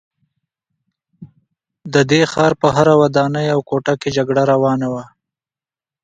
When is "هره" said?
2.75-2.93